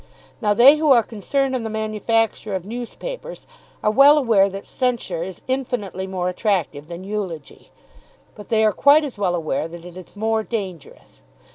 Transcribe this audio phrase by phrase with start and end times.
[0.41, 3.45] Now they who are concerned in the manufacture of newspapers
[3.83, 7.69] are well aware that censure is infinitely more attractive than eulogy,
[8.33, 11.21] but they are quite as well aware that it is more dangerous.